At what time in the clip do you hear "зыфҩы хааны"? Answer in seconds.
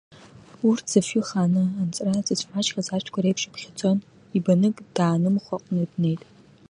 0.91-1.63